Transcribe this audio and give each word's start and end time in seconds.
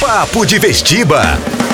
Papo 0.00 0.46
de 0.46 0.60
Vestiba. 0.60 1.20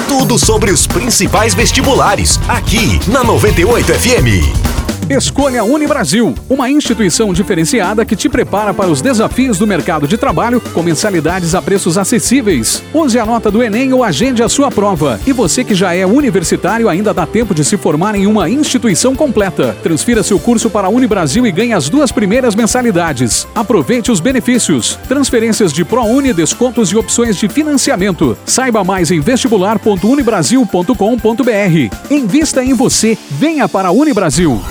Tudo 0.08 0.38
sobre 0.38 0.70
os 0.72 0.86
principais 0.86 1.52
vestibulares, 1.52 2.40
aqui 2.48 2.98
na 3.06 3.22
98 3.22 3.92
FM. 3.92 4.73
Escolha 5.10 5.62
Unibrasil, 5.62 6.34
uma 6.48 6.70
instituição 6.70 7.30
diferenciada 7.32 8.06
que 8.06 8.16
te 8.16 8.26
prepara 8.26 8.72
para 8.72 8.90
os 8.90 9.02
desafios 9.02 9.58
do 9.58 9.66
mercado 9.66 10.08
de 10.08 10.16
trabalho 10.16 10.62
com 10.72 10.82
mensalidades 10.82 11.54
a 11.54 11.60
preços 11.60 11.98
acessíveis. 11.98 12.82
Use 12.92 13.18
a 13.18 13.26
nota 13.26 13.50
do 13.50 13.62
Enem 13.62 13.92
ou 13.92 14.02
agende 14.02 14.42
a 14.42 14.48
sua 14.48 14.70
prova. 14.70 15.20
E 15.26 15.32
você 15.32 15.62
que 15.62 15.74
já 15.74 15.94
é 15.94 16.06
universitário 16.06 16.88
ainda 16.88 17.12
dá 17.12 17.26
tempo 17.26 17.54
de 17.54 17.62
se 17.64 17.76
formar 17.76 18.14
em 18.14 18.26
uma 18.26 18.48
instituição 18.48 19.14
completa. 19.14 19.76
Transfira 19.82 20.22
seu 20.22 20.38
curso 20.38 20.70
para 20.70 20.86
a 20.86 20.90
Unibrasil 20.90 21.46
e 21.46 21.52
ganhe 21.52 21.74
as 21.74 21.90
duas 21.90 22.10
primeiras 22.10 22.54
mensalidades. 22.54 23.46
Aproveite 23.54 24.10
os 24.10 24.20
benefícios. 24.20 24.98
Transferências 25.06 25.70
de 25.70 25.84
ProUni, 25.84 26.32
descontos 26.32 26.90
e 26.90 26.96
opções 26.96 27.36
de 27.36 27.46
financiamento. 27.46 28.38
Saiba 28.46 28.82
mais 28.82 29.10
em 29.10 29.20
vestibular.unibrasil.com.br. 29.20 32.10
Invista 32.10 32.64
em 32.64 32.72
você. 32.72 33.18
Venha 33.30 33.68
para 33.68 33.88
a 33.88 33.92
Unibrasil. 33.92 34.62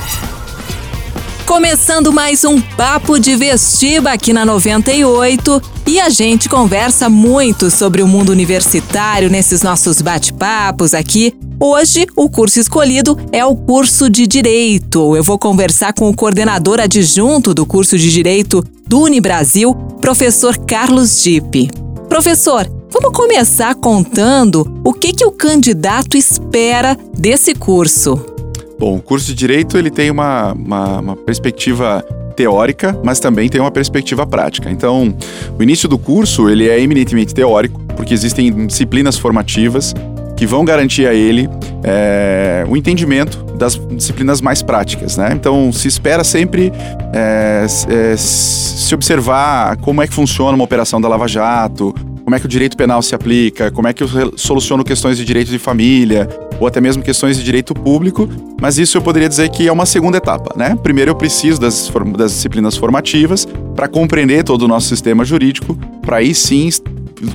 Começando 1.46 2.12
mais 2.12 2.46
um 2.46 2.60
Papo 2.62 3.20
de 3.20 3.36
Vestiba 3.36 4.12
aqui 4.14 4.32
na 4.32 4.46
98 4.46 5.62
e 5.86 6.00
a 6.00 6.10
gente 6.10 6.48
conversa 6.48 7.10
muito 7.10 7.70
sobre 7.70 8.02
o 8.02 8.08
mundo 8.08 8.30
universitário 8.30 9.30
nesses 9.30 9.62
nossos 9.62 10.02
bate-papos 10.02 10.94
aqui. 10.94 11.34
Hoje, 11.60 12.08
o 12.16 12.30
curso 12.30 12.60
escolhido 12.60 13.18
é 13.32 13.46
o 13.46 13.56
curso 13.56 14.10
de 14.10 14.26
Direito. 14.26 15.16
Eu 15.18 15.24
vou 15.24 15.38
conversar 15.38 15.94
com 15.94 16.10
o 16.10 16.16
coordenador 16.16 16.80
adjunto 16.80 17.54
do 17.54 17.66
curso 17.66 17.98
de 17.98 18.10
Direito 18.10 18.64
do 18.88 19.02
Unibrasil, 19.02 19.76
professor 20.00 20.58
Carlos 20.58 21.22
Dipe. 21.22 21.70
Professor, 22.08 22.72
vamos 22.90 23.12
começar 23.12 23.76
contando 23.76 24.82
o 24.84 24.94
que, 24.94 25.12
que 25.12 25.26
o 25.26 25.32
candidato 25.32 26.16
espera 26.16 26.98
desse 27.14 27.54
curso. 27.54 28.33
Bom, 28.78 28.98
o 28.98 29.02
curso 29.02 29.28
de 29.28 29.34
Direito 29.34 29.78
ele 29.78 29.90
tem 29.90 30.10
uma, 30.10 30.54
uma, 30.54 31.00
uma 31.00 31.16
perspectiva 31.16 32.04
teórica, 32.36 33.00
mas 33.04 33.20
também 33.20 33.48
tem 33.48 33.62
uma 33.62 33.72
perspectiva 33.72 34.26
prática. 34.26 34.70
Então, 34.70 35.16
o 35.58 35.64
início 35.64 35.88
do 35.88 35.98
curso 35.98 36.50
ele 36.50 36.68
é 36.68 36.80
eminentemente 36.80 37.34
teórico, 37.34 37.80
porque 37.96 38.14
existem 38.14 38.66
disciplinas 38.68 39.18
formativas 39.18 39.94
que 40.36 40.46
vão 40.46 40.66
garantir 40.66 41.08
a 41.08 41.14
ele 41.14 41.48
é, 41.84 42.66
o 42.68 42.76
entendimento 42.76 43.44
das 43.56 43.76
disciplinas 43.76 44.42
mais 44.42 44.62
práticas, 44.62 45.16
né? 45.16 45.30
Então, 45.34 45.72
se 45.72 45.88
espera 45.88 46.24
sempre 46.24 46.72
é, 47.14 47.66
é, 47.90 48.16
se 48.18 48.96
observar 48.96 49.78
como 49.78 50.02
é 50.02 50.08
que 50.08 50.14
funciona 50.14 50.56
uma 50.56 50.64
operação 50.64 51.00
da 51.00 51.08
Lava 51.08 51.28
Jato, 51.28 51.94
como 52.24 52.36
é 52.36 52.40
que 52.40 52.46
o 52.46 52.50
direito 52.50 52.78
penal 52.78 53.02
se 53.02 53.14
aplica, 53.14 53.70
como 53.72 53.88
é 53.88 53.94
que 53.94 54.04
eu 54.04 54.08
soluciono 54.38 54.84
questões 54.84 55.18
de 55.18 55.26
direito 55.26 55.50
de 55.50 55.60
família, 55.60 56.28
ou 56.60 56.68
até 56.68 56.80
mesmo 56.80 57.04
questões 57.04 57.38
de 57.38 57.44
direito 57.44 57.74
público, 57.74 58.28
mas 58.62 58.78
isso 58.78 58.98
eu 58.98 59.02
poderia 59.02 59.28
dizer 59.28 59.50
que 59.50 59.68
é 59.68 59.72
uma 59.72 59.86
segunda 59.86 60.18
etapa, 60.18 60.58
né? 60.58 60.78
Primeiro 60.82 61.12
eu 61.12 61.16
preciso 61.16 61.60
das, 61.60 61.92
das 62.18 62.32
disciplinas 62.32 62.78
formativas 62.78 63.48
para 63.76 63.88
compreender 63.88 64.44
todo 64.44 64.64
o 64.64 64.68
nosso 64.68 64.88
sistema 64.88 65.26
jurídico, 65.26 65.78
para 66.02 66.18
aí 66.18 66.34
sim 66.34 66.70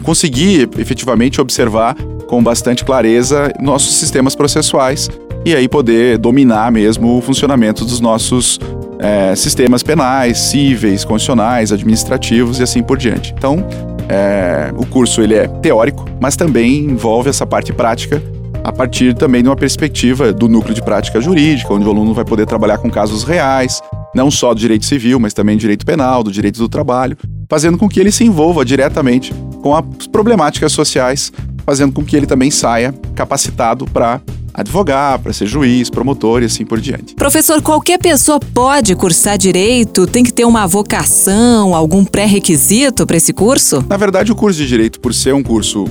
conseguir 0.03 0.69
efetivamente 0.79 1.41
observar 1.41 1.95
com 2.27 2.43
bastante 2.43 2.85
clareza 2.85 3.53
nossos 3.61 3.95
sistemas 3.97 4.35
processuais 4.35 5.11
e 5.45 5.55
aí 5.55 5.69
poder 5.69 6.19
dominar 6.19 6.71
mesmo 6.71 7.17
o 7.17 7.23
funcionamento 7.23 7.85
dos 7.85 8.01
nossos 8.01 8.59
é, 8.99 9.35
sistemas 9.35 9.83
penais, 9.83 10.39
cíveis, 10.39 11.05
constitucionais, 11.05 11.73
administrativos 11.73 12.59
e 12.59 12.63
assim 12.63 12.83
por 12.83 12.99
diante. 12.99 13.33
Então, 13.37 13.65
é, 14.09 14.73
o 14.77 14.87
curso 14.87 15.21
ele 15.21 15.35
é 15.35 15.47
teórico, 15.47 16.05
mas 16.21 16.37
também 16.37 16.79
envolve 16.79 17.29
essa 17.29 17.47
parte 17.47 17.73
prática 17.73 18.23
a 18.65 18.73
partir 18.73 19.15
também 19.15 19.43
de 19.43 19.49
uma 19.49 19.57
perspectiva 19.57 20.33
do 20.33 20.49
núcleo 20.49 20.75
de 20.75 20.83
prática 20.83 21.21
jurídica, 21.21 21.73
onde 21.73 21.87
o 21.87 21.91
aluno 21.91 22.13
vai 22.13 22.25
poder 22.25 22.47
trabalhar 22.47 22.79
com 22.79 22.91
casos 22.91 23.25
reais, 23.25 23.81
não 24.15 24.31
só 24.31 24.53
do 24.53 24.61
direito 24.61 24.85
civil, 24.85 25.19
mas 25.21 25.33
também 25.33 25.57
do 25.57 25.61
direito 25.61 25.87
penal, 25.87 26.23
do 26.23 26.33
direito 26.33 26.59
do 26.59 26.69
trabalho, 26.69 27.17
fazendo 27.49 27.79
com 27.79 27.89
que 27.89 28.01
ele 28.01 28.13
se 28.13 28.25
envolva 28.25 28.65
diretamente 28.65 29.33
com 29.63 29.75
as 29.75 30.07
problemáticas 30.07 30.73
sociais, 30.73 31.33
fazendo 31.65 31.93
com 31.93 32.05
que 32.05 32.17
ele 32.17 32.27
também 32.27 32.51
saia 32.51 32.95
capacitado 33.15 33.87
para 33.87 34.21
advogar, 34.59 35.21
para 35.21 35.33
ser 35.33 35.47
juiz, 35.47 35.89
promotor 35.89 36.43
e 36.43 36.47
assim 36.47 36.65
por 36.65 36.81
diante. 36.81 37.15
Professor, 37.15 37.63
qualquer 37.63 37.99
pessoa 37.99 38.41
pode 38.41 38.97
cursar 38.97 39.39
direito? 39.39 40.05
Tem 40.05 40.25
que 40.25 40.33
ter 40.33 40.45
uma 40.45 40.67
vocação, 40.67 41.77
algum 41.77 42.05
pré-requisito 42.05 43.07
para 43.07 43.17
esse 43.17 43.33
curso? 43.33 43.85
Na 43.89 43.97
verdade, 43.97 44.33
o 44.33 44.35
curso 44.35 44.59
de 44.59 44.67
direito, 44.67 44.99
por 44.99 45.15
ser 45.15 45.33
um 45.33 45.45
curso 45.45 45.85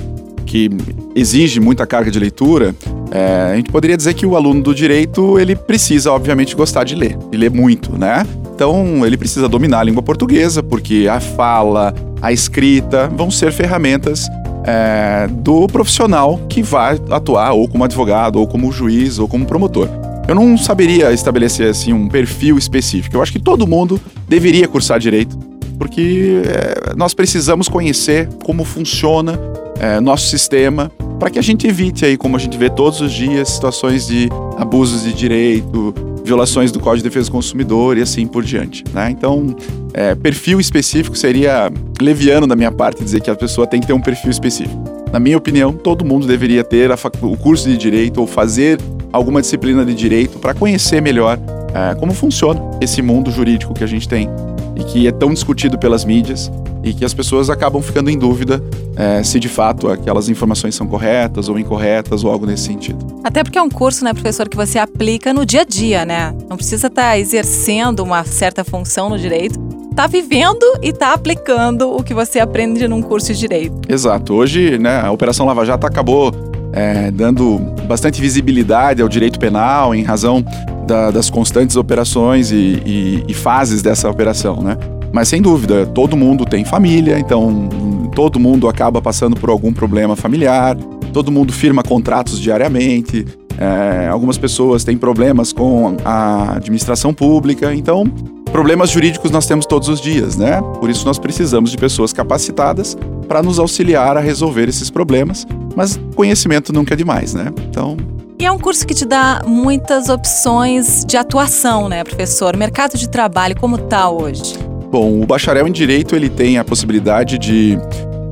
que 0.44 0.70
exige 1.14 1.60
muita 1.60 1.86
carga 1.86 2.10
de 2.10 2.18
leitura, 2.18 2.74
é, 3.10 3.52
a 3.52 3.56
gente 3.56 3.70
poderia 3.70 3.96
dizer 3.96 4.12
que 4.14 4.26
o 4.26 4.36
aluno 4.36 4.62
do 4.62 4.74
direito 4.74 5.38
ele 5.38 5.56
precisa, 5.56 6.12
obviamente, 6.12 6.54
gostar 6.54 6.84
de 6.84 6.94
ler, 6.94 7.18
e 7.32 7.36
ler 7.36 7.50
muito, 7.50 7.98
né? 7.98 8.26
Então 8.54 9.06
ele 9.06 9.16
precisa 9.16 9.48
dominar 9.48 9.80
a 9.80 9.84
língua 9.84 10.02
portuguesa, 10.02 10.62
porque 10.62 11.06
a 11.10 11.20
fala, 11.20 11.94
a 12.20 12.32
escrita 12.32 13.08
vão 13.08 13.30
ser 13.30 13.52
ferramentas 13.52 14.26
é, 14.64 15.28
do 15.28 15.66
profissional 15.66 16.40
que 16.48 16.62
vai 16.62 17.00
atuar 17.10 17.52
ou 17.52 17.68
como 17.68 17.84
advogado, 17.84 18.36
ou 18.36 18.46
como 18.46 18.70
juiz, 18.72 19.18
ou 19.18 19.28
como 19.28 19.46
promotor. 19.46 19.88
Eu 20.26 20.34
não 20.34 20.58
saberia 20.58 21.12
estabelecer 21.12 21.70
assim 21.70 21.92
um 21.92 22.08
perfil 22.08 22.58
específico. 22.58 23.16
Eu 23.16 23.22
acho 23.22 23.32
que 23.32 23.38
todo 23.38 23.66
mundo 23.66 24.00
deveria 24.28 24.68
cursar 24.68 24.98
direito, 24.98 25.38
porque 25.78 26.42
é, 26.44 26.94
nós 26.94 27.14
precisamos 27.14 27.68
conhecer 27.68 28.28
como 28.44 28.64
funciona 28.64 29.38
é, 29.80 30.00
nosso 30.00 30.26
sistema 30.28 30.90
para 31.18 31.30
que 31.30 31.38
a 31.38 31.42
gente 31.42 31.66
evite 31.66 32.04
aí, 32.04 32.16
como 32.16 32.36
a 32.36 32.38
gente 32.38 32.56
vê 32.56 32.70
todos 32.70 33.00
os 33.00 33.12
dias, 33.12 33.48
situações 33.48 34.06
de 34.06 34.28
abusos 34.56 35.02
de 35.02 35.12
direito, 35.12 35.94
violações 36.28 36.70
do 36.70 36.78
Código 36.78 36.98
de 36.98 37.08
Defesa 37.08 37.28
do 37.28 37.32
Consumidor 37.32 37.96
e 37.96 38.02
assim 38.02 38.26
por 38.26 38.44
diante. 38.44 38.84
Né? 38.92 39.10
Então, 39.10 39.56
é, 39.92 40.14
perfil 40.14 40.60
específico 40.60 41.16
seria 41.16 41.72
leviano 42.00 42.46
da 42.46 42.54
minha 42.54 42.70
parte 42.70 43.02
dizer 43.02 43.20
que 43.20 43.30
a 43.30 43.34
pessoa 43.34 43.66
tem 43.66 43.80
que 43.80 43.86
ter 43.86 43.92
um 43.92 44.00
perfil 44.00 44.30
específico. 44.30 44.84
Na 45.10 45.18
minha 45.18 45.38
opinião, 45.38 45.72
todo 45.72 46.04
mundo 46.04 46.26
deveria 46.26 46.62
ter 46.62 46.90
o 47.22 47.36
curso 47.36 47.68
de 47.68 47.76
direito 47.76 48.20
ou 48.20 48.26
fazer 48.26 48.78
alguma 49.10 49.40
disciplina 49.40 49.84
de 49.84 49.94
direito 49.94 50.38
para 50.38 50.52
conhecer 50.52 51.00
melhor 51.00 51.38
é, 51.74 51.94
como 51.94 52.12
funciona 52.12 52.60
esse 52.80 53.02
mundo 53.02 53.30
jurídico 53.30 53.74
que 53.74 53.84
a 53.84 53.86
gente 53.86 54.08
tem 54.08 54.28
e 54.76 54.84
que 54.84 55.06
é 55.06 55.12
tão 55.12 55.32
discutido 55.32 55.78
pelas 55.78 56.04
mídias 56.04 56.50
e 56.82 56.94
que 56.94 57.04
as 57.04 57.12
pessoas 57.12 57.50
acabam 57.50 57.82
ficando 57.82 58.08
em 58.08 58.16
dúvida 58.18 58.62
é, 58.96 59.22
se 59.22 59.38
de 59.38 59.48
fato 59.48 59.88
aquelas 59.88 60.28
informações 60.28 60.74
são 60.74 60.86
corretas 60.86 61.48
ou 61.48 61.58
incorretas 61.58 62.24
ou 62.24 62.30
algo 62.30 62.46
nesse 62.46 62.64
sentido. 62.64 63.20
Até 63.22 63.42
porque 63.42 63.58
é 63.58 63.62
um 63.62 63.68
curso, 63.68 64.04
né, 64.04 64.12
professor, 64.12 64.48
que 64.48 64.56
você 64.56 64.78
aplica 64.78 65.32
no 65.32 65.44
dia 65.44 65.62
a 65.62 65.64
dia, 65.64 66.04
né? 66.04 66.34
Não 66.48 66.56
precisa 66.56 66.86
estar 66.86 67.02
tá 67.02 67.18
exercendo 67.18 68.00
uma 68.00 68.24
certa 68.24 68.64
função 68.64 69.10
no 69.10 69.18
direito, 69.18 69.58
tá 69.94 70.06
vivendo 70.06 70.64
e 70.82 70.92
tá 70.92 71.12
aplicando 71.12 71.90
o 71.90 72.02
que 72.02 72.14
você 72.14 72.38
aprende 72.38 72.86
num 72.86 73.02
curso 73.02 73.32
de 73.32 73.38
direito. 73.38 73.76
Exato. 73.88 74.34
Hoje, 74.34 74.78
né, 74.78 75.00
a 75.00 75.10
Operação 75.10 75.44
Lava 75.46 75.64
Jato 75.64 75.86
acabou 75.86 76.32
é, 76.72 77.10
dando 77.10 77.58
bastante 77.86 78.20
visibilidade 78.20 79.02
ao 79.02 79.08
direito 79.08 79.38
penal 79.38 79.94
em 79.94 80.02
razão 80.02 80.44
da, 80.88 81.12
das 81.12 81.30
constantes 81.30 81.76
operações 81.76 82.50
e, 82.50 82.82
e, 82.84 83.24
e 83.28 83.34
fases 83.34 83.82
dessa 83.82 84.10
operação, 84.10 84.60
né? 84.60 84.76
Mas 85.12 85.28
sem 85.28 85.40
dúvida, 85.40 85.86
todo 85.86 86.16
mundo 86.16 86.44
tem 86.44 86.64
família, 86.64 87.18
então 87.18 87.68
todo 88.14 88.40
mundo 88.40 88.68
acaba 88.68 89.00
passando 89.00 89.36
por 89.36 89.48
algum 89.50 89.72
problema 89.72 90.16
familiar, 90.16 90.76
todo 91.12 91.30
mundo 91.30 91.52
firma 91.52 91.82
contratos 91.82 92.40
diariamente, 92.40 93.24
é, 93.58 94.08
algumas 94.08 94.36
pessoas 94.36 94.84
têm 94.84 94.96
problemas 94.96 95.52
com 95.52 95.96
a 96.04 96.56
administração 96.56 97.14
pública, 97.14 97.74
então 97.74 98.04
problemas 98.52 98.90
jurídicos 98.90 99.30
nós 99.30 99.46
temos 99.46 99.66
todos 99.66 99.88
os 99.88 100.00
dias, 100.00 100.36
né? 100.36 100.60
Por 100.80 100.90
isso 100.90 101.06
nós 101.06 101.18
precisamos 101.18 101.70
de 101.70 101.76
pessoas 101.76 102.12
capacitadas 102.12 102.96
para 103.26 103.42
nos 103.42 103.58
auxiliar 103.58 104.16
a 104.16 104.20
resolver 104.20 104.68
esses 104.68 104.90
problemas, 104.90 105.46
mas 105.76 105.98
conhecimento 106.14 106.72
nunca 106.72 106.94
é 106.94 106.96
demais, 106.96 107.34
né? 107.34 107.52
Então 107.68 107.96
e 108.40 108.46
é 108.46 108.52
um 108.52 108.58
curso 108.58 108.86
que 108.86 108.94
te 108.94 109.04
dá 109.04 109.42
muitas 109.44 110.08
opções 110.08 111.04
de 111.04 111.16
atuação, 111.16 111.88
né, 111.88 112.04
professor? 112.04 112.56
Mercado 112.56 112.96
de 112.96 113.08
trabalho, 113.08 113.58
como 113.58 113.76
está 113.76 114.08
hoje? 114.08 114.56
Bom, 114.90 115.20
o 115.20 115.26
bacharel 115.26 115.66
em 115.66 115.72
Direito 115.72 116.14
ele 116.14 116.30
tem 116.30 116.56
a 116.56 116.64
possibilidade 116.64 117.36
de 117.36 117.76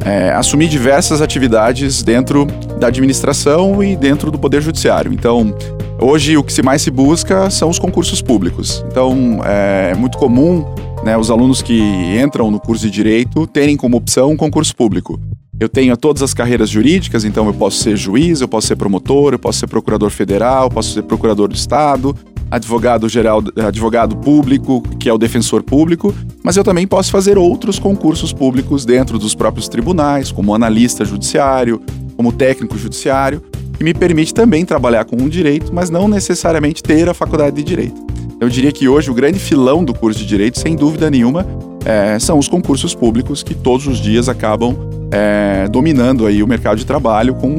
é, 0.05 0.31
assumir 0.31 0.69
diversas 0.69 1.21
atividades 1.21 2.03
dentro 2.03 2.47
da 2.79 2.87
administração 2.87 3.83
e 3.83 3.97
dentro 3.97 4.31
do 4.31 4.39
Poder 4.39 4.63
Judiciário. 4.63 5.13
Então, 5.13 5.53
hoje 6.01 6.37
o 6.37 6.45
que 6.45 6.63
mais 6.63 6.83
se 6.83 6.91
busca 6.91 7.51
são 7.51 7.69
os 7.69 7.79
concursos 7.79 8.23
públicos. 8.23 8.85
Então, 8.89 9.41
é 9.45 9.93
muito 9.97 10.19
comum 10.19 10.65
né, 11.05 11.19
os 11.19 11.31
alunos 11.31 11.63
que 11.63 11.81
entram 12.17 12.51
no 12.51 12.61
curso 12.61 12.85
de 12.85 12.91
Direito 12.93 13.47
terem 13.47 13.77
como 13.77 13.97
opção 13.97 14.31
um 14.31 14.37
concurso 14.37 14.75
público. 14.75 15.21
Eu 15.59 15.71
tenho 15.71 15.97
todas 15.97 16.23
as 16.23 16.35
carreiras 16.35 16.69
jurídicas, 16.69 17.25
então 17.25 17.47
eu 17.47 17.55
posso 17.55 17.79
ser 17.79 17.97
juiz, 17.97 18.43
eu 18.43 18.49
posso 18.49 18.67
ser 18.67 18.77
promotor, 18.77 19.33
eu 19.33 19.39
posso 19.39 19.61
ser 19.61 19.67
procurador 19.67 20.11
federal, 20.11 20.65
eu 20.65 20.71
posso 20.71 20.93
ser 20.93 21.03
procurador 21.03 21.49
do 21.49 21.55
Estado, 21.55 22.15
advogado 22.51 23.09
geral, 23.09 23.43
advogado 23.67 24.17
público, 24.19 24.83
que 25.01 25.09
é 25.09 25.13
o 25.13 25.17
defensor 25.17 25.63
público, 25.63 26.15
mas 26.45 26.59
eu 26.59 26.65
também 26.65 26.87
posso 26.87 27.11
fazer 27.11 27.39
outros 27.39 27.79
concursos 27.79 28.35
públicos 28.35 28.85
dentro 28.85 29.19
dos 29.19 29.35
próprios 29.35 29.67
tribunais, 29.67 30.31
como 30.31 30.55
analista 30.55 31.07
judiciário, 31.07 31.81
como 32.19 32.33
técnico 32.33 32.77
judiciário, 32.77 33.43
que 33.79 33.83
me 33.83 33.95
permite 33.95 34.35
também 34.35 34.63
trabalhar 34.63 35.07
com 35.07 35.27
direito, 35.27 35.73
mas 35.73 35.89
não 35.89 36.07
necessariamente 36.07 36.83
ter 36.83 37.09
a 37.09 37.15
faculdade 37.15 37.57
de 37.57 37.63
direito. 37.63 38.05
Eu 38.39 38.51
diria 38.51 38.71
que 38.71 38.87
hoje 38.87 39.11
o 39.11 39.15
grande 39.15 39.39
filão 39.39 39.83
do 39.83 39.95
curso 39.95 40.19
de 40.19 40.27
direito, 40.27 40.59
sem 40.59 40.77
dúvida 40.77 41.11
nenhuma, 41.11 41.47
é, 41.83 42.19
são 42.19 42.39
os 42.39 42.47
concursos 42.47 42.95
públicos 42.95 43.43
que 43.43 43.55
todos 43.55 43.87
os 43.87 43.99
dias 43.99 44.29
acabam 44.29 44.96
é, 45.11 45.69
dominando 45.69 46.27
aí 46.27 46.43
o 46.43 46.47
mercado 46.47 46.79
de 46.79 46.87
trabalho 46.87 47.35
com 47.35 47.57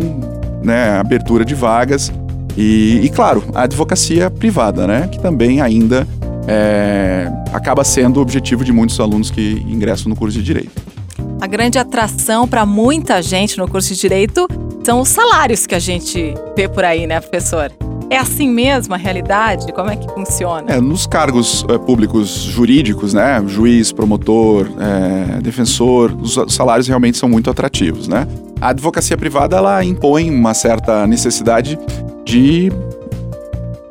né, 0.64 1.00
abertura 1.00 1.46
de 1.46 1.56
vagas 1.56 2.12
e, 2.58 3.00
e, 3.04 3.10
claro, 3.10 3.44
a 3.54 3.64
advocacia 3.64 4.30
privada, 4.32 4.88
né, 4.88 5.08
que 5.12 5.20
também 5.20 5.62
ainda 5.62 6.08
é, 6.48 7.32
acaba 7.54 7.84
sendo 7.84 8.18
o 8.18 8.22
objetivo 8.22 8.64
de 8.64 8.72
muitos 8.72 9.00
alunos 9.00 9.30
que 9.30 9.64
ingressam 9.68 10.10
no 10.10 10.16
curso 10.16 10.38
de 10.38 10.44
direito. 10.44 10.82
A 11.40 11.46
grande 11.46 11.78
atração 11.78 12.48
para 12.48 12.66
muita 12.66 13.22
gente 13.22 13.58
no 13.58 13.68
curso 13.68 13.94
de 13.94 14.00
direito 14.00 14.48
são 14.84 15.02
os 15.02 15.10
salários 15.10 15.68
que 15.68 15.76
a 15.76 15.80
gente 15.80 16.34
vê 16.56 16.68
por 16.68 16.84
aí, 16.84 17.06
né, 17.06 17.20
professor? 17.20 17.72
É 18.10 18.18
assim 18.18 18.50
mesmo 18.50 18.94
a 18.94 18.98
realidade? 18.98 19.72
Como 19.74 19.90
é 19.90 19.96
que 19.98 20.10
funciona? 20.14 20.72
É, 20.72 20.80
nos 20.80 21.06
cargos 21.06 21.66
é, 21.70 21.78
públicos 21.78 22.30
jurídicos, 22.30 23.14
né, 23.14 23.44
juiz, 23.48 23.92
promotor, 23.92 24.68
é, 24.80 25.42
defensor, 25.42 26.16
os 26.22 26.38
salários 26.54 26.88
realmente 26.88 27.18
são 27.18 27.28
muito 27.28 27.50
atrativos, 27.50 28.08
né? 28.08 28.26
A 28.62 28.70
advocacia 28.70 29.18
privada 29.18 29.58
ela 29.58 29.84
impõe 29.84 30.30
uma 30.30 30.54
certa 30.54 31.06
necessidade 31.06 31.78
de 32.24 32.72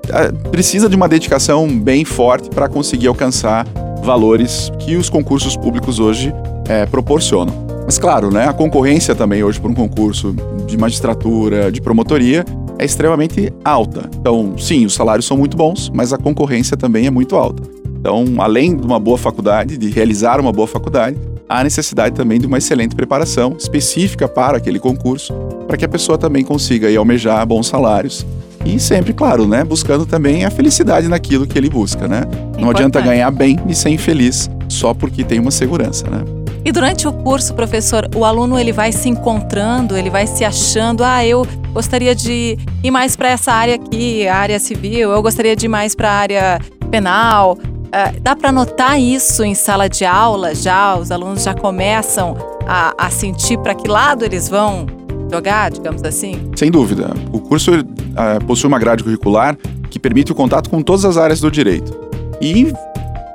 é, 0.08 0.32
precisa 0.50 0.88
de 0.88 0.96
uma 0.96 1.08
dedicação 1.08 1.68
bem 1.68 2.04
forte 2.04 2.48
para 2.48 2.68
conseguir 2.68 3.08
alcançar 3.08 3.66
valores 4.02 4.72
que 4.78 4.96
os 4.96 5.10
concursos 5.10 5.56
públicos 5.56 5.98
hoje 5.98 6.32
é, 6.68 6.86
proporcionam. 6.86 7.66
Mas 7.84 7.98
claro, 7.98 8.30
né, 8.32 8.48
a 8.48 8.52
concorrência 8.52 9.14
também 9.14 9.44
hoje 9.44 9.60
por 9.60 9.70
um 9.70 9.74
concurso 9.74 10.34
de 10.66 10.76
magistratura, 10.78 11.70
de 11.70 11.80
promotoria, 11.80 12.44
é 12.78 12.84
extremamente 12.84 13.52
alta. 13.64 14.08
Então, 14.18 14.56
sim, 14.58 14.86
os 14.86 14.94
salários 14.94 15.26
são 15.26 15.36
muito 15.36 15.56
bons, 15.56 15.90
mas 15.94 16.12
a 16.12 16.18
concorrência 16.18 16.76
também 16.76 17.06
é 17.06 17.10
muito 17.10 17.36
alta. 17.36 17.62
Então, 17.98 18.24
além 18.38 18.76
de 18.76 18.86
uma 18.86 19.00
boa 19.00 19.18
faculdade, 19.18 19.76
de 19.76 19.90
realizar 19.90 20.38
uma 20.40 20.52
boa 20.52 20.68
faculdade, 20.68 21.16
há 21.48 21.64
necessidade 21.64 22.14
também 22.14 22.38
de 22.38 22.46
uma 22.46 22.58
excelente 22.58 22.94
preparação 22.94 23.56
específica 23.58 24.28
para 24.28 24.58
aquele 24.58 24.78
concurso, 24.78 25.32
para 25.66 25.76
que 25.76 25.84
a 25.84 25.88
pessoa 25.88 26.16
também 26.16 26.44
consiga 26.44 26.88
aí, 26.88 26.96
almejar 26.96 27.44
bons 27.46 27.66
salários. 27.66 28.26
E 28.64 28.80
sempre, 28.80 29.12
claro, 29.12 29.46
né, 29.46 29.62
buscando 29.62 30.04
também 30.04 30.44
a 30.44 30.50
felicidade 30.50 31.08
naquilo 31.08 31.46
que 31.46 31.56
ele 31.56 31.70
busca, 31.70 32.08
né? 32.08 32.22
Não 32.58 32.70
adianta 32.70 33.00
ganhar 33.00 33.30
bem 33.30 33.58
e 33.68 33.74
ser 33.74 33.90
infeliz 33.90 34.50
só 34.68 34.92
porque 34.92 35.22
tem 35.22 35.38
uma 35.38 35.52
segurança, 35.52 36.08
né? 36.10 36.35
E 36.66 36.72
durante 36.72 37.06
o 37.06 37.12
curso, 37.12 37.54
professor, 37.54 38.10
o 38.12 38.24
aluno 38.24 38.58
ele 38.58 38.72
vai 38.72 38.90
se 38.90 39.08
encontrando, 39.08 39.96
ele 39.96 40.10
vai 40.10 40.26
se 40.26 40.44
achando, 40.44 41.04
ah, 41.04 41.24
eu 41.24 41.46
gostaria 41.72 42.12
de 42.12 42.58
ir 42.82 42.90
mais 42.90 43.14
para 43.14 43.28
essa 43.28 43.52
área 43.52 43.76
aqui, 43.76 44.26
área 44.26 44.58
civil, 44.58 45.12
eu 45.12 45.22
gostaria 45.22 45.54
de 45.54 45.66
ir 45.66 45.68
mais 45.68 45.94
para 45.94 46.10
a 46.10 46.14
área 46.14 46.60
penal, 46.90 47.56
Uh, 47.86 48.20
dá 48.20 48.34
para 48.34 48.50
notar 48.50 49.00
isso 49.00 49.44
em 49.44 49.54
sala 49.54 49.88
de 49.88 50.04
aula 50.04 50.54
já? 50.54 50.96
Os 50.96 51.12
alunos 51.12 51.44
já 51.44 51.54
começam 51.54 52.36
a, 52.66 52.92
a 52.98 53.10
sentir 53.10 53.56
para 53.58 53.76
que 53.76 53.88
lado 53.88 54.24
eles 54.24 54.48
vão 54.48 54.86
jogar, 55.32 55.70
digamos 55.70 56.02
assim? 56.02 56.50
Sem 56.56 56.68
dúvida. 56.68 57.14
O 57.32 57.38
curso 57.38 57.70
uh, 57.70 58.44
possui 58.44 58.66
uma 58.66 58.78
grade 58.78 59.04
curricular 59.04 59.56
que 59.88 60.00
permite 60.00 60.32
o 60.32 60.34
contato 60.34 60.68
com 60.68 60.82
todas 60.82 61.04
as 61.04 61.16
áreas 61.16 61.40
do 61.40 61.48
direito. 61.48 61.96
E 62.40 62.70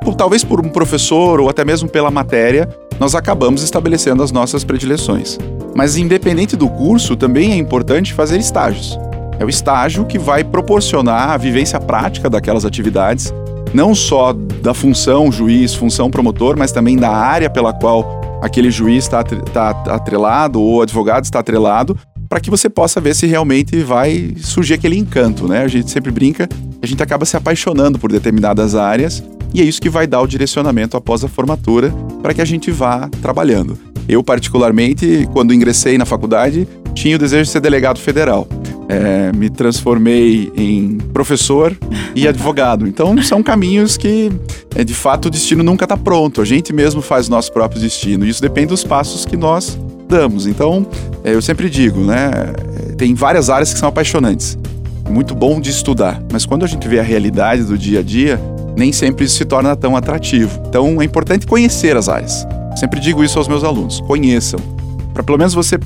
por, 0.04 0.16
talvez 0.16 0.44
por 0.44 0.60
um 0.60 0.70
professor 0.70 1.40
ou 1.40 1.50
até 1.50 1.64
mesmo 1.64 1.88
pela 1.90 2.12
matéria, 2.12 2.68
nós 3.02 3.16
acabamos 3.16 3.64
estabelecendo 3.64 4.22
as 4.22 4.32
nossas 4.32 4.64
predileções. 4.64 5.36
Mas 5.76 5.98
independente 5.98 6.56
do 6.56 6.70
curso, 6.70 7.16
também 7.16 7.52
é 7.52 7.56
importante 7.56 8.14
fazer 8.14 8.38
estágios. 8.38 8.96
É 9.40 9.44
o 9.44 9.50
estágio 9.50 10.06
que 10.06 10.20
vai 10.20 10.44
proporcionar 10.44 11.32
a 11.32 11.38
vivência 11.38 11.80
prática 11.80 12.30
daquelas 12.30 12.64
atividades 12.64 13.34
não 13.74 13.96
só 13.96 14.34
da 14.34 14.74
função 14.76 15.32
juiz, 15.32 15.74
função 15.74 16.12
promotor, 16.12 16.56
mas 16.56 16.72
também 16.72 16.96
da 16.96 17.10
área 17.10 17.50
pela 17.50 17.74
qual 17.74 18.22
aquele 18.40 18.70
juiz 18.70 19.06
está 19.06 19.24
tá 19.24 19.70
atrelado 19.88 20.62
ou 20.62 20.84
advogado 20.84 21.24
está 21.24 21.40
atrelado, 21.40 21.98
para 22.30 22.40
que 22.40 22.52
você 22.52 22.70
possa 22.70 23.02
ver 23.02 23.16
se 23.16 23.26
realmente 23.26 23.82
vai 23.82 24.36
surgir 24.38 24.76
aquele 24.76 24.98
encanto, 24.98 25.48
né? 25.48 25.64
A 25.64 25.68
gente 25.68 25.90
sempre 25.90 26.12
brinca, 26.12 26.48
a 26.84 26.86
gente 26.86 27.02
acaba 27.02 27.26
se 27.26 27.36
apaixonando 27.36 27.98
por 27.98 28.12
determinadas 28.12 28.76
áreas 28.76 29.24
e 29.54 29.62
é 29.62 29.64
isso 29.64 29.82
que 29.82 29.90
vai 29.90 30.08
dar 30.08 30.22
o 30.22 30.28
direcionamento 30.28 30.96
após 30.96 31.24
a 31.24 31.28
formatura 31.28 31.94
para 32.22 32.34
que 32.34 32.42
a 32.42 32.46
gente 32.46 32.72
vá 32.72 33.10
trabalhando. 33.22 33.78
Eu, 34.08 34.24
particularmente, 34.24 35.28
quando 35.32 35.54
ingressei 35.54 35.98
na 35.98 36.06
faculdade, 36.06 36.68
tinha 36.94 37.16
o 37.16 37.20
desejo 37.20 37.44
de 37.44 37.50
ser 37.50 37.60
delegado 37.60 38.00
federal. 38.00 38.48
É, 38.90 39.32
me 39.32 39.50
transformei 39.50 40.52
em 40.56 40.98
professor 41.14 41.78
e 42.14 42.28
advogado. 42.28 42.88
Então, 42.88 43.22
são 43.24 43.42
caminhos 43.42 43.96
que, 43.96 44.32
é, 44.76 44.84
de 44.84 44.94
fato, 44.94 45.28
o 45.28 45.30
destino 45.30 45.64
nunca 45.64 45.86
está 45.86 45.96
pronto. 45.96 46.42
A 46.42 46.46
gente 46.46 46.74
mesmo 46.74 47.02
faz 47.02 47.28
o 47.28 47.32
nosso 47.32 47.54
próprio 47.54 47.80
destino. 47.80 48.26
Isso 48.26 48.42
depende 48.42 48.68
dos 48.68 48.84
passos 48.84 49.26
que 49.26 49.38
nós 49.38 49.80
damos. 50.10 50.46
Então, 50.46 50.86
é, 51.24 51.34
eu 51.34 51.42
sempre 51.42 51.70
digo, 51.70 52.02
né? 52.02 52.32
Tem 52.98 53.14
várias 53.14 53.50
áreas 53.50 53.72
que 53.72 53.80
são 53.80 53.88
apaixonantes. 53.88 54.58
Muito 55.10 55.34
bom 55.34 55.60
de 55.62 55.70
estudar. 55.70 56.22
Mas 56.32 56.46
quando 56.46 56.66
a 56.66 56.68
gente 56.68 56.86
vê 56.88 57.00
a 57.00 57.04
realidade 57.04 57.64
do 57.64 57.78
dia 57.78 58.00
a 58.00 58.04
dia, 58.04 58.40
nem 58.76 58.92
sempre 58.92 59.26
isso 59.26 59.36
se 59.36 59.46
torna 59.46 59.76
tão 59.76 59.96
atrativo. 59.96 60.62
Então, 60.68 61.02
é 61.02 61.06
importante 61.06 61.46
conhecer 61.46 61.96
as 61.96 62.10
áreas. 62.10 62.48
Sempre 62.76 63.00
digo 63.00 63.24
isso 63.24 63.38
aos 63.38 63.48
meus 63.48 63.64
alunos: 63.64 64.00
conheçam. 64.02 64.60
Para 65.14 65.24
pelo 65.24 65.38
menos 65.38 65.54
você 65.54 65.80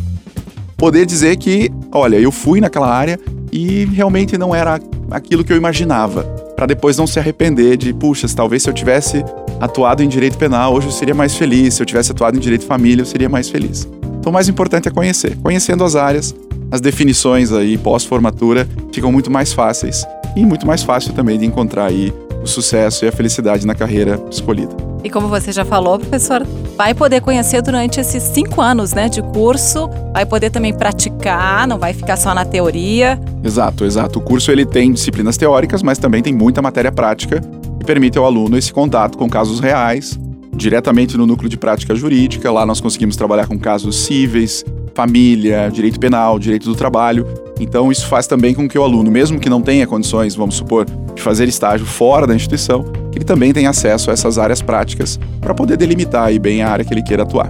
poder 0.78 1.06
dizer 1.06 1.38
que, 1.38 1.72
olha, 1.92 2.18
eu 2.18 2.32
fui 2.32 2.60
naquela 2.62 2.94
área 2.94 3.20
e 3.52 3.86
realmente 3.86 4.38
não 4.38 4.54
era 4.54 4.80
aquilo 5.10 5.44
que 5.44 5.52
eu 5.52 5.58
imaginava. 5.58 6.24
Para 6.56 6.66
depois 6.66 6.98
não 6.98 7.08
se 7.08 7.20
arrepender 7.20 7.78
de, 7.78 7.94
puxa, 7.94 8.28
talvez 8.34 8.64
se 8.64 8.70
eu 8.70 8.74
tivesse 8.74 9.24
atuado 9.60 10.04
em 10.04 10.08
direito 10.08 10.38
penal, 10.38 10.74
hoje 10.74 10.88
eu 10.88 10.92
seria 10.92 11.16
mais 11.16 11.36
feliz. 11.36 11.74
Se 11.74 11.82
eu 11.82 11.86
tivesse 11.86 12.12
atuado 12.12 12.38
em 12.38 12.40
direito 12.40 12.66
família, 12.66 13.02
eu 13.02 13.06
seria 13.06 13.30
mais 13.30 13.50
feliz. 13.50 13.88
Então, 14.20 14.30
o 14.30 14.34
mais 14.34 14.48
importante 14.48 14.88
é 14.88 14.92
conhecer. 14.92 15.38
Conhecendo 15.42 15.84
as 15.84 15.96
áreas, 15.96 16.36
as 16.72 16.82
definições 16.82 17.52
aí 17.52 17.78
pós-formatura 17.78 18.68
ficam 18.92 19.12
muito 19.12 19.30
mais 19.30 19.54
fáceis 19.54 20.06
e 20.36 20.46
muito 20.46 20.66
mais 20.66 20.84
fácil 20.84 21.14
também 21.14 21.38
de 21.38 21.46
encontrar 21.46 21.86
aí 21.86 22.14
o 22.46 22.48
sucesso 22.48 23.04
e 23.04 23.08
a 23.08 23.12
felicidade 23.12 23.66
na 23.66 23.76
carreira 23.76 24.24
escolhida. 24.30 24.76
E 25.04 25.10
como 25.10 25.28
você 25.28 25.52
já 25.52 25.66
falou, 25.66 26.00
professor, 26.00 26.46
vai 26.78 26.94
poder 26.94 27.22
conhecer 27.22 27.62
durante 27.62 28.00
esses 28.00 28.24
cinco 28.24 28.62
anos 28.62 28.94
né, 28.94 29.10
de 29.10 29.22
curso, 29.22 29.90
vai 30.14 30.26
poder 30.26 30.50
também 30.50 30.74
praticar, 30.74 31.68
não 31.68 31.78
vai 31.78 31.94
ficar 31.94 32.18
só 32.18 32.34
na 32.34 32.46
teoria. 32.46 33.20
Exato, 33.44 33.86
exato. 33.86 34.20
O 34.20 34.22
curso 34.22 34.52
ele 34.52 34.66
tem 34.66 34.92
disciplinas 34.92 35.38
teóricas, 35.38 35.84
mas 35.84 35.98
também 35.98 36.24
tem 36.24 36.34
muita 36.34 36.62
matéria 36.62 36.92
prática 36.92 37.42
que 37.80 37.86
permite 37.86 38.18
ao 38.18 38.26
aluno 38.26 38.58
esse 38.58 38.72
contato 38.72 39.18
com 39.18 39.30
casos 39.30 39.60
reais, 39.60 40.20
diretamente 40.56 41.18
no 41.18 41.26
núcleo 41.26 41.50
de 41.50 41.58
prática 41.58 41.94
jurídica. 41.94 42.52
Lá 42.52 42.66
nós 42.66 42.80
conseguimos 42.80 43.16
trabalhar 43.16 43.48
com 43.48 43.60
casos 43.60 44.06
cíveis, 44.06 44.64
família, 44.96 45.70
direito 45.72 46.00
penal, 46.00 46.40
direito 46.40 46.66
do 46.66 46.76
trabalho. 46.76 47.28
Então 47.60 47.92
isso 47.92 48.08
faz 48.08 48.26
também 48.26 48.56
com 48.56 48.68
que 48.68 48.80
o 48.80 48.84
aluno, 48.84 49.12
mesmo 49.12 49.40
que 49.40 49.50
não 49.50 49.62
tenha 49.62 49.86
condições, 49.86 50.34
vamos 50.34 50.56
supor, 50.56 50.88
de 51.16 51.22
fazer 51.22 51.48
estágio 51.48 51.86
fora 51.86 52.28
da 52.28 52.36
instituição, 52.36 52.84
que 53.12 53.18
ele 53.18 53.26
também 53.26 53.54
tenha 53.54 53.70
acesso 53.70 54.10
a 54.10 54.14
essas 54.14 54.38
áreas 54.38 54.62
práticas 54.62 55.20
para 55.40 55.54
poder 55.54 55.78
delimitar 55.78 56.28
aí 56.28 56.38
bem 56.38 56.62
a 56.62 56.70
área 56.70 56.84
que 56.84 56.94
ele 56.94 57.02
queira 57.02 57.24
atuar. 57.24 57.48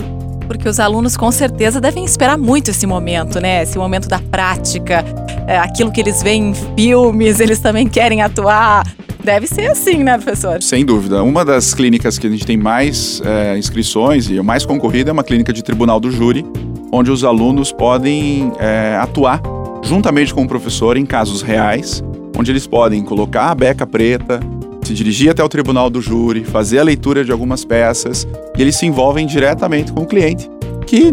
Porque 0.48 0.70
os 0.70 0.80
alunos 0.80 1.18
com 1.18 1.32
certeza 1.32 1.82
devem 1.82 2.06
esperar 2.06 2.38
muito 2.38 2.70
esse 2.70 2.86
momento, 2.86 3.40
né? 3.40 3.64
Esse 3.64 3.78
momento 3.78 4.08
da 4.08 4.20
prática, 4.20 5.04
é, 5.48 5.58
aquilo 5.58 5.92
que 5.92 6.00
eles 6.00 6.22
veem 6.22 6.52
em 6.52 6.54
filmes, 6.76 7.40
eles 7.40 7.60
também 7.60 7.88
querem 7.88 8.22
atuar. 8.22 8.86
Deve 9.24 9.48
ser 9.48 9.72
assim, 9.72 10.04
né, 10.04 10.20
professor? 10.20 10.62
Sem 10.62 10.86
dúvida. 10.86 11.24
Uma 11.24 11.44
das 11.44 11.74
clínicas 11.74 12.20
que 12.20 12.28
a 12.28 12.30
gente 12.30 12.46
tem 12.46 12.58
mais 12.58 13.20
é, 13.26 13.58
inscrições 13.58 14.30
e 14.30 14.40
mais 14.42 14.64
concorrida 14.68 15.10
é 15.10 15.14
uma 15.14 15.24
clínica 15.24 15.52
de 15.52 15.64
tribunal 15.64 16.00
do 16.00 16.12
júri, 16.12 16.46
onde 16.92 17.10
os 17.10 17.24
alunos 17.24 17.72
podem 17.72 18.52
é, 18.60 18.96
atuar 19.02 19.42
juntamente 19.84 20.34
com 20.34 20.44
o 20.44 20.48
professor 20.48 20.96
em 20.96 21.06
casos 21.06 21.42
reais, 21.42 22.04
onde 22.38 22.52
eles 22.52 22.68
podem 22.68 23.04
colocar 23.04 23.52
a 23.52 23.56
beca 23.56 23.88
preta, 23.88 24.40
se 24.84 24.94
dirigir 24.94 25.32
até 25.32 25.44
o 25.44 25.50
tribunal 25.50 25.90
do 25.90 26.00
júri, 26.00 26.44
fazer 26.44 26.80
a 26.80 26.84
leitura 26.84 27.26
de 27.26 27.32
algumas 27.32 27.66
peças 27.66 28.28
e 28.58 28.62
eles 28.62 28.76
se 28.76 28.86
envolvem 28.86 29.26
diretamente 29.26 29.92
com 29.92 30.02
o 30.02 30.06
cliente, 30.06 30.50
que 30.86 31.12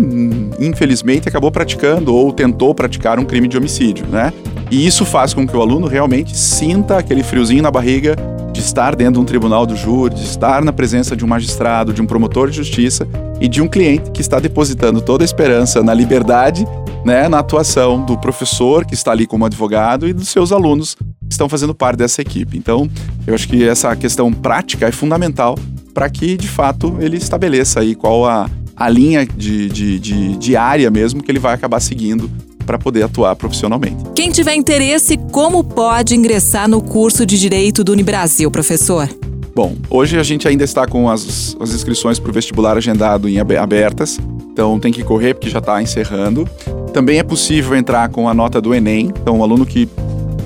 infelizmente 0.60 1.28
acabou 1.28 1.50
praticando 1.50 2.14
ou 2.14 2.32
tentou 2.32 2.74
praticar 2.74 3.18
um 3.18 3.24
crime 3.24 3.48
de 3.48 3.56
homicídio, 3.56 4.06
né? 4.06 4.32
E 4.70 4.86
isso 4.86 5.04
faz 5.04 5.32
com 5.32 5.46
que 5.46 5.56
o 5.56 5.60
aluno 5.60 5.86
realmente 5.86 6.36
sinta 6.36 6.98
aquele 6.98 7.22
friozinho 7.22 7.62
na 7.62 7.70
barriga 7.70 8.14
de 8.52 8.60
estar 8.60 8.94
dentro 8.94 9.14
de 9.14 9.20
um 9.20 9.24
tribunal 9.24 9.64
do 9.64 9.74
júri, 9.74 10.14
de 10.14 10.24
estar 10.24 10.62
na 10.62 10.72
presença 10.72 11.16
de 11.16 11.24
um 11.24 11.28
magistrado, 11.28 11.92
de 11.92 12.02
um 12.02 12.06
promotor 12.06 12.50
de 12.50 12.56
justiça 12.56 13.08
e 13.40 13.48
de 13.48 13.62
um 13.62 13.68
cliente 13.68 14.10
que 14.10 14.20
está 14.20 14.38
depositando 14.38 15.00
toda 15.00 15.24
a 15.24 15.26
esperança 15.26 15.82
na 15.82 15.94
liberdade, 15.94 16.66
né, 17.04 17.28
na 17.28 17.38
atuação 17.38 18.04
do 18.04 18.18
professor 18.18 18.84
que 18.84 18.94
está 18.94 19.12
ali 19.12 19.26
como 19.26 19.46
advogado 19.46 20.06
e 20.06 20.12
dos 20.12 20.28
seus 20.28 20.52
alunos 20.52 20.96
estão 21.42 21.48
fazendo 21.48 21.74
parte 21.74 21.98
dessa 21.98 22.22
equipe. 22.22 22.56
Então, 22.56 22.88
eu 23.26 23.34
acho 23.34 23.48
que 23.48 23.66
essa 23.66 23.94
questão 23.96 24.32
prática 24.32 24.86
é 24.86 24.92
fundamental 24.92 25.58
para 25.92 26.08
que, 26.08 26.36
de 26.36 26.48
fato, 26.48 26.96
ele 27.00 27.16
estabeleça 27.16 27.80
aí 27.80 27.94
qual 27.94 28.24
a, 28.24 28.48
a 28.76 28.88
linha 28.88 29.26
de, 29.26 29.68
de, 29.68 29.98
de, 29.98 30.36
de 30.36 30.56
área 30.56 30.90
mesmo 30.90 31.22
que 31.22 31.30
ele 31.30 31.38
vai 31.38 31.54
acabar 31.54 31.80
seguindo 31.80 32.30
para 32.64 32.78
poder 32.78 33.02
atuar 33.02 33.34
profissionalmente. 33.34 33.96
Quem 34.14 34.30
tiver 34.30 34.54
interesse, 34.54 35.16
como 35.32 35.64
pode 35.64 36.14
ingressar 36.14 36.68
no 36.68 36.80
curso 36.80 37.26
de 37.26 37.38
Direito 37.38 37.82
do 37.82 37.92
Unibrasil, 37.92 38.50
professor? 38.50 39.08
Bom, 39.54 39.76
hoje 39.90 40.18
a 40.18 40.22
gente 40.22 40.48
ainda 40.48 40.64
está 40.64 40.86
com 40.86 41.10
as, 41.10 41.54
as 41.60 41.74
inscrições 41.74 42.18
para 42.18 42.30
o 42.30 42.32
vestibular 42.32 42.78
agendado 42.78 43.28
em 43.28 43.38
abertas, 43.38 44.18
então 44.50 44.80
tem 44.80 44.90
que 44.90 45.02
correr 45.02 45.34
porque 45.34 45.50
já 45.50 45.58
está 45.58 45.82
encerrando. 45.82 46.48
Também 46.94 47.18
é 47.18 47.22
possível 47.22 47.76
entrar 47.76 48.08
com 48.08 48.28
a 48.28 48.32
nota 48.32 48.60
do 48.60 48.74
Enem, 48.74 49.12
então 49.20 49.40
o 49.40 49.42
aluno 49.42 49.66
que 49.66 49.86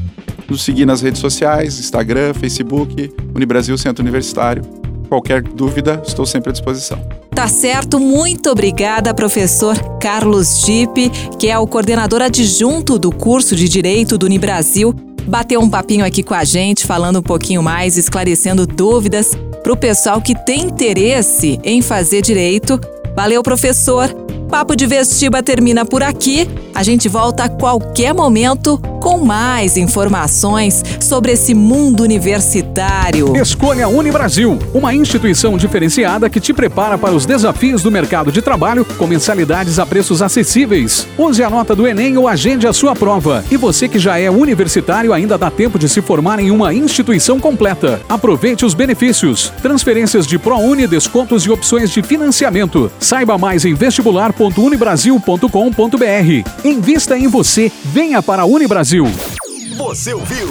nos 0.48 0.62
seguir 0.62 0.86
nas 0.86 1.02
redes 1.02 1.20
sociais, 1.20 1.78
Instagram, 1.78 2.34
Facebook, 2.34 3.14
Unibrasil 3.34 3.78
Centro 3.78 4.02
Universitário. 4.02 4.64
Qualquer 5.08 5.42
dúvida, 5.42 6.02
estou 6.06 6.26
sempre 6.26 6.50
à 6.50 6.52
disposição. 6.52 7.00
Tá 7.30 7.48
certo, 7.48 7.98
muito 8.00 8.50
obrigada, 8.50 9.12
professor 9.12 9.76
Carlos 9.98 10.62
Gipe, 10.64 11.10
que 11.38 11.48
é 11.48 11.58
o 11.58 11.66
coordenador 11.66 12.22
adjunto 12.22 12.98
do 12.98 13.12
curso 13.12 13.54
de 13.56 13.68
Direito 13.68 14.16
do 14.16 14.24
Unibrasil. 14.26 15.13
Bateu 15.26 15.60
um 15.60 15.70
papinho 15.70 16.04
aqui 16.04 16.22
com 16.22 16.34
a 16.34 16.44
gente, 16.44 16.86
falando 16.86 17.18
um 17.18 17.22
pouquinho 17.22 17.62
mais, 17.62 17.96
esclarecendo 17.96 18.66
dúvidas 18.66 19.32
para 19.62 19.72
o 19.72 19.76
pessoal 19.76 20.20
que 20.20 20.34
tem 20.44 20.62
interesse 20.62 21.58
em 21.64 21.80
fazer 21.80 22.22
direito. 22.22 22.78
Valeu, 23.16 23.42
professor! 23.42 24.08
Papo 24.50 24.76
de 24.76 24.86
Vestiba 24.86 25.42
termina 25.42 25.84
por 25.84 26.02
aqui. 26.02 26.48
A 26.74 26.82
gente 26.82 27.08
volta 27.08 27.44
a 27.44 27.48
qualquer 27.48 28.12
momento 28.12 28.80
com 29.04 29.22
mais 29.22 29.76
informações 29.76 30.82
sobre 30.98 31.32
esse 31.32 31.52
mundo 31.52 32.02
universitário. 32.02 33.36
Escolha 33.36 33.86
Unibrasil, 33.86 34.58
uma 34.72 34.94
instituição 34.94 35.58
diferenciada 35.58 36.30
que 36.30 36.40
te 36.40 36.54
prepara 36.54 36.96
para 36.96 37.14
os 37.14 37.26
desafios 37.26 37.82
do 37.82 37.90
mercado 37.90 38.32
de 38.32 38.40
trabalho 38.40 38.82
com 38.82 39.06
mensalidades 39.06 39.78
a 39.78 39.84
preços 39.84 40.22
acessíveis. 40.22 41.06
Use 41.18 41.44
a 41.44 41.50
nota 41.50 41.76
do 41.76 41.86
Enem 41.86 42.16
ou 42.16 42.26
agende 42.26 42.66
a 42.66 42.72
sua 42.72 42.96
prova. 42.96 43.44
E 43.50 43.58
você 43.58 43.88
que 43.88 43.98
já 43.98 44.18
é 44.18 44.30
universitário 44.30 45.12
ainda 45.12 45.36
dá 45.36 45.50
tempo 45.50 45.78
de 45.78 45.86
se 45.86 46.00
formar 46.00 46.40
em 46.40 46.50
uma 46.50 46.72
instituição 46.72 47.38
completa. 47.38 48.00
Aproveite 48.08 48.64
os 48.64 48.72
benefícios, 48.72 49.52
transferências 49.60 50.26
de 50.26 50.38
ProUni, 50.38 50.86
descontos 50.86 51.44
e 51.44 51.50
opções 51.50 51.90
de 51.90 52.02
financiamento. 52.02 52.90
Saiba 52.98 53.36
mais 53.36 53.66
em 53.66 53.74
vestibular.unibrasil.com.br. 53.74 56.64
Invista 56.64 57.18
em 57.18 57.28
você, 57.28 57.70
venha 57.84 58.22
para 58.22 58.40
a 58.40 58.46
Unibrasil. 58.46 58.93
Brasil. 58.94 59.06
Você 59.76 60.14
ouviu? 60.14 60.48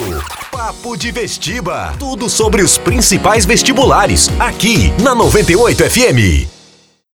Papo 0.50 0.96
de 0.96 1.10
Vestiba. 1.10 1.94
Tudo 1.98 2.28
sobre 2.28 2.62
os 2.62 2.76
principais 2.76 3.46
vestibulares. 3.46 4.28
Aqui 4.38 4.92
na 5.02 5.14
98 5.14 5.90
FM. 5.90 6.53